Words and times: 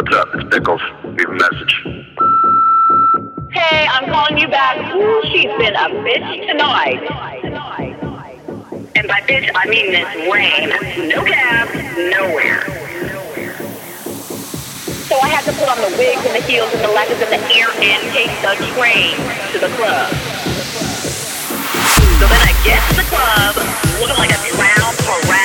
What's 0.00 0.16
up? 0.16 0.28
It's 0.32 0.48
Pickles. 0.48 0.80
Leave 1.04 1.28
a 1.28 1.36
message. 1.36 1.74
Hey, 3.52 3.84
I'm 3.84 4.08
calling 4.08 4.38
you 4.38 4.48
back. 4.48 4.80
Ooh, 4.96 5.20
she's 5.24 5.52
been 5.60 5.76
a 5.76 5.92
bitch 6.00 6.48
tonight. 6.48 7.04
And 8.96 9.06
by 9.06 9.20
bitch, 9.28 9.50
I 9.54 9.68
mean 9.68 9.92
this 9.92 10.08
rain. 10.32 10.70
No 11.06 11.22
cab, 11.22 11.68
nowhere. 12.16 12.64
So 15.04 15.20
I 15.20 15.28
had 15.28 15.44
to 15.44 15.52
put 15.52 15.68
on 15.68 15.76
the 15.76 15.94
wigs 15.98 16.24
and 16.24 16.34
the 16.34 16.48
heels 16.48 16.72
and 16.72 16.80
the 16.82 16.88
leggings 16.88 17.20
and 17.20 17.32
the 17.32 17.42
hair 17.52 17.68
and 17.68 18.00
take 18.16 18.32
the 18.40 18.56
train 18.72 19.20
to 19.52 19.58
the 19.58 19.68
club. 19.76 20.08
So 22.16 22.24
then 22.24 22.40
I 22.40 22.56
get 22.64 22.80
to 22.88 22.96
the 22.96 23.04
club, 23.04 23.54
looking 24.00 24.16
like 24.16 24.30
a 24.32 24.40
clown 24.48 24.96
parade. 24.96 25.39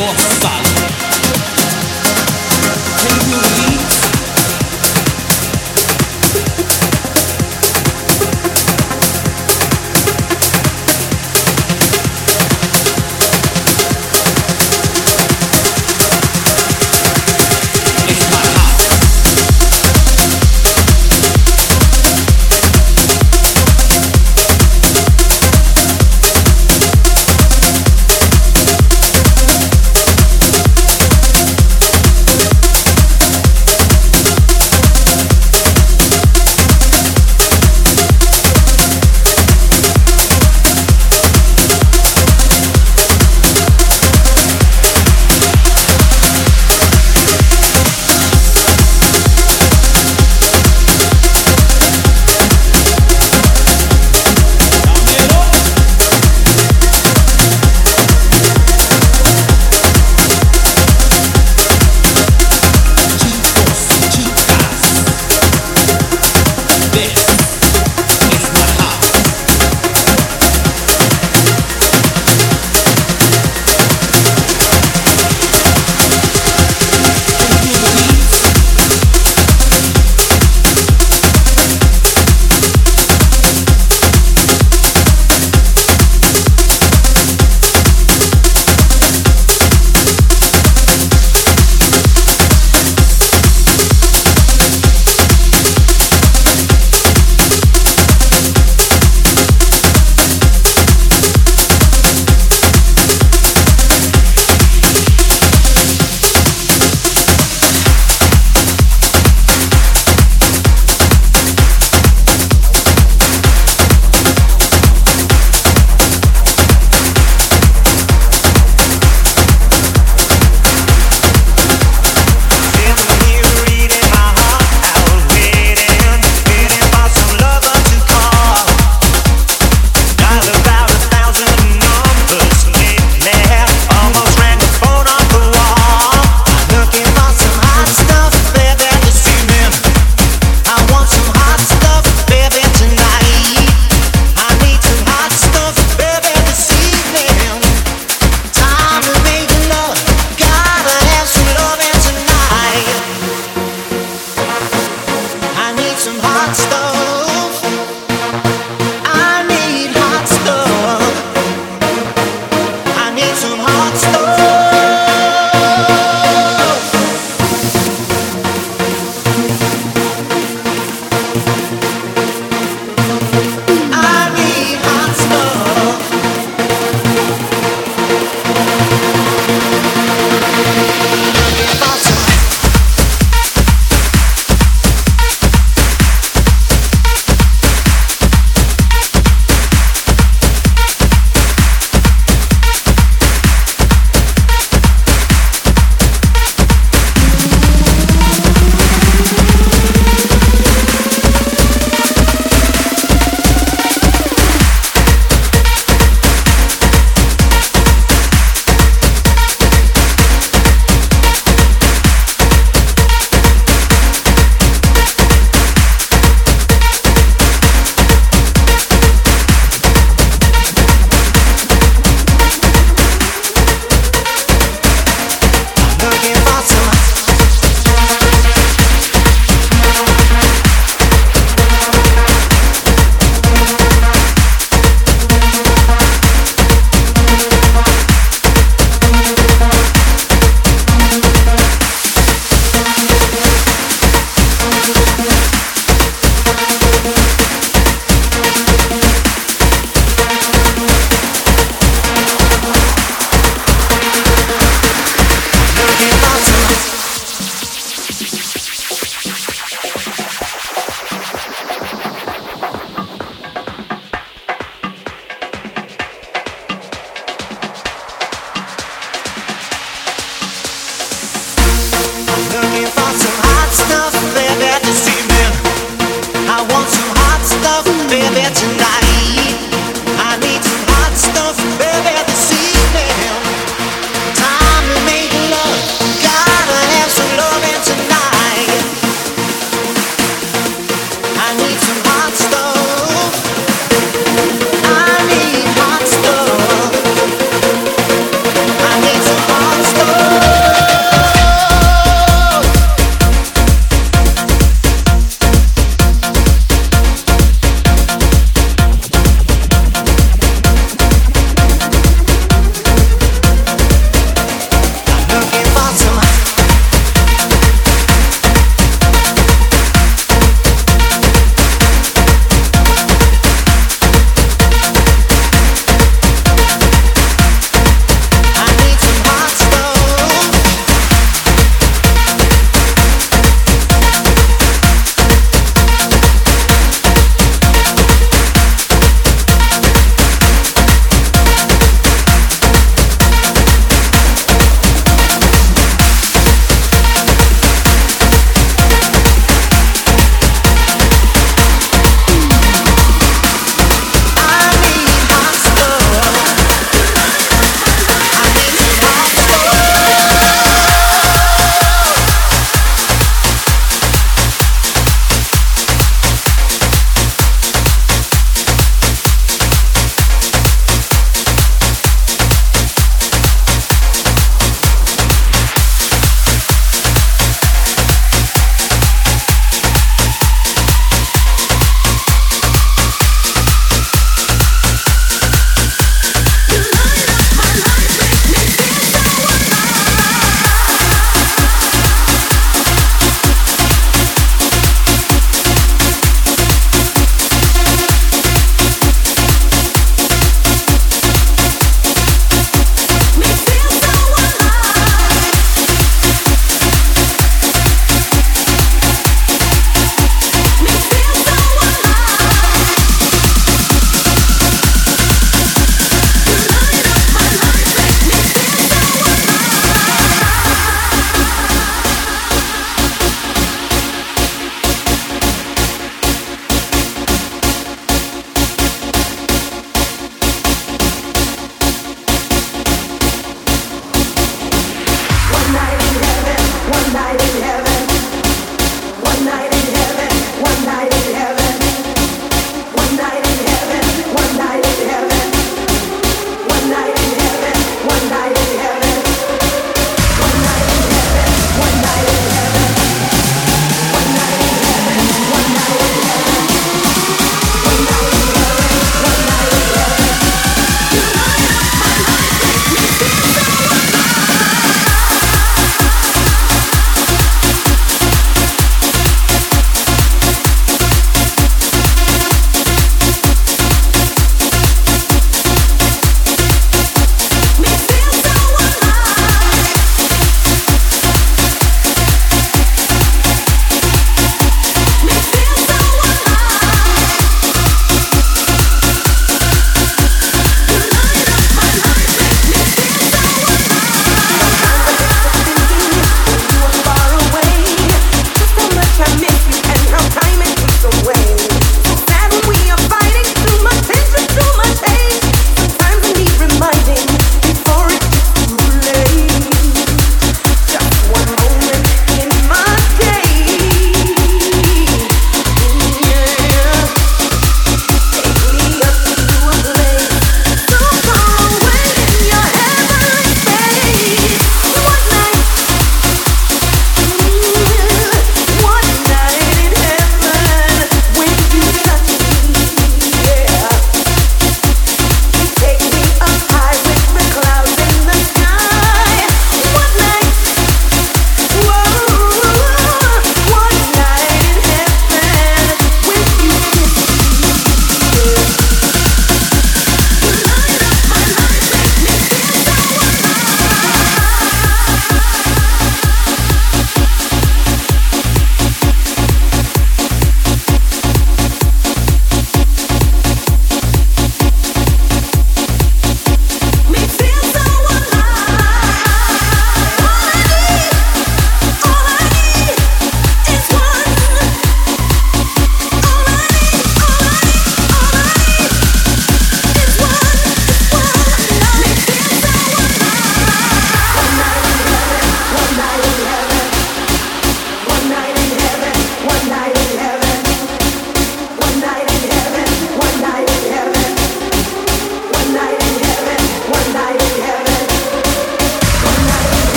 我 0.00 0.47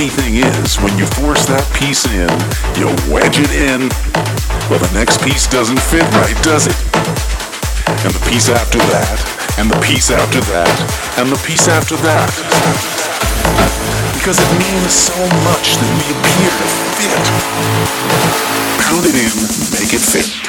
funny 0.00 0.22
thing 0.22 0.36
is, 0.36 0.76
when 0.80 0.96
you 0.96 1.04
force 1.20 1.44
that 1.44 1.60
piece 1.76 2.08
in, 2.08 2.32
you 2.80 2.88
wedge 3.12 3.36
it 3.36 3.52
in, 3.52 3.84
well, 4.72 4.80
the 4.80 4.88
next 4.96 5.20
piece 5.20 5.44
doesn't 5.44 5.76
fit 5.76 6.08
right, 6.16 6.32
does 6.40 6.64
it? 6.64 6.78
And 8.00 8.08
the 8.08 8.24
piece 8.24 8.48
after 8.48 8.78
that, 8.96 9.20
and 9.60 9.68
the 9.68 9.76
piece 9.84 10.08
after 10.08 10.40
that, 10.56 10.72
and 11.20 11.28
the 11.28 11.36
piece 11.44 11.68
after 11.68 12.00
that. 12.00 12.32
Because 14.16 14.40
it 14.40 14.50
means 14.56 14.88
so 14.88 15.20
much 15.44 15.76
that 15.76 15.92
we 16.00 16.06
appear 16.16 16.48
to 16.48 16.66
fit. 16.96 17.20
Pound 18.80 19.04
it 19.04 19.16
in, 19.20 19.36
make 19.76 19.92
it 19.92 20.00
fit. 20.00 20.39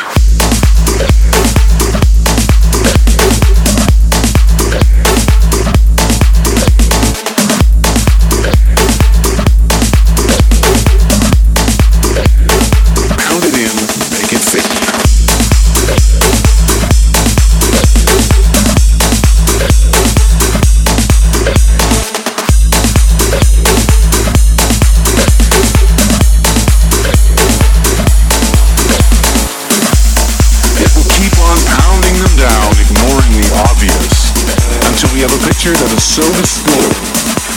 Picture 35.61 35.77
that 35.77 35.93
is 35.93 36.01
so 36.01 36.25
distorted, 36.41 36.97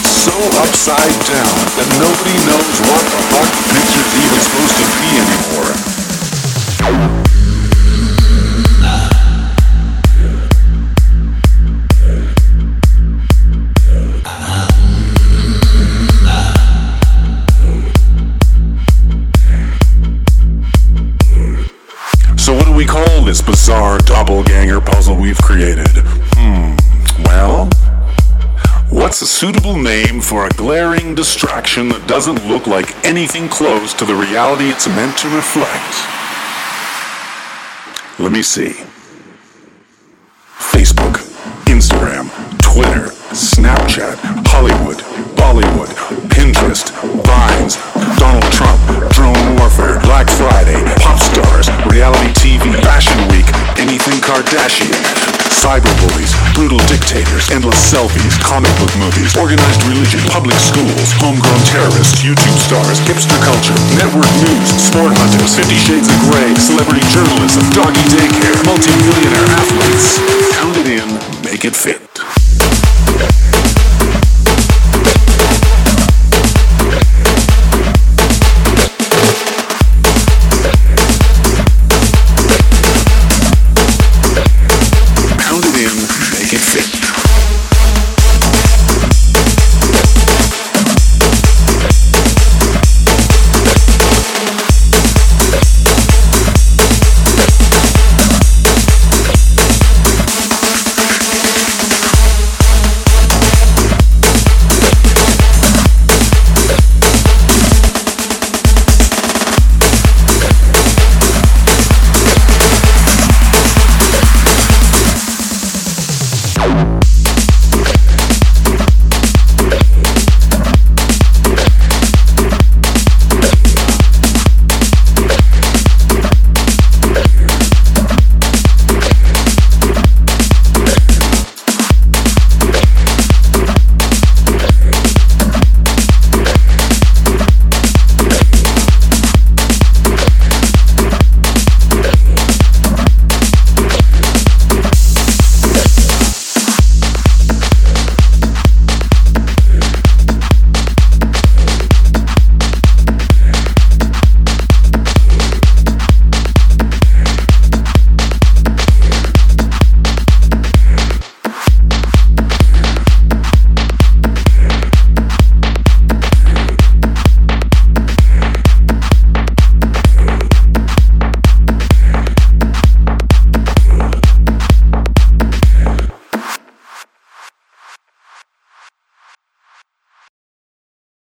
so 0.05 0.29
upside 0.61 1.17
down, 1.25 1.57
that 1.73 1.89
nobody 1.97 2.37
knows 2.45 2.77
what 2.85 3.01
the 3.01 3.21
fuck 3.33 3.49
picture's 3.73 4.13
even 4.21 4.39
supposed 4.45 4.77
to 4.77 4.85
be 5.01 5.09
anymore. 5.25 5.54
Suitable 29.35 29.75
name 29.75 30.21
for 30.21 30.47
a 30.47 30.49
glaring 30.51 31.13
distraction 31.13 31.89
that 31.89 32.07
doesn't 32.07 32.47
look 32.47 32.67
like 32.67 32.87
anything 33.03 33.49
close 33.49 33.93
to 33.93 34.05
the 34.05 34.15
reality 34.15 34.71
it's 34.71 34.87
meant 34.87 35.11
to 35.17 35.27
reflect? 35.27 35.91
Let 38.15 38.31
me 38.31 38.39
see. 38.39 38.79
Facebook, 40.55 41.19
Instagram, 41.67 42.31
Twitter, 42.63 43.11
Snapchat, 43.35 44.15
Hollywood, 44.47 45.03
Bollywood, 45.35 45.91
Pinterest, 46.31 46.95
Vines, 47.27 47.75
Donald 48.15 48.47
Trump, 48.55 48.79
drone 49.11 49.59
warfare, 49.59 49.99
Black 50.07 50.31
Friday, 50.31 50.79
pop 51.03 51.19
stars, 51.19 51.67
reality 51.91 52.31
TV, 52.39 52.71
Fashion 52.87 53.19
Week, 53.27 53.51
anything 53.83 54.15
Kardashian, 54.23 55.34
cyberbullies, 55.55 56.35
brutal 56.53 56.79
dictators, 56.85 57.49
endless 57.51 57.79
selfies, 57.79 58.35
comic 58.43 58.71
book 58.75 58.91
movies, 58.99 59.35
organized 59.39 59.81
religion, 59.87 60.19
public 60.27 60.57
schools, 60.59 61.15
homegrown 61.23 61.63
terrorists, 61.63 62.19
YouTube 62.19 62.59
stars, 62.59 62.99
hipster 63.07 63.39
culture, 63.39 63.75
network 63.95 64.27
news, 64.43 64.69
sport 64.75 65.15
hunters, 65.15 65.55
Fifty 65.55 65.79
Shades 65.79 66.11
of 66.11 66.17
Grey, 66.27 66.51
celebrity 66.59 67.03
journalism, 67.09 67.63
doggy 67.71 68.03
daycare, 68.11 68.57
multi-millionaire 68.67 69.47
athletes. 69.55 70.19
Pound 70.59 70.75
it 70.83 70.87
in, 70.87 71.07
make 71.43 71.63
it 71.63 71.75
fit. 71.75 72.14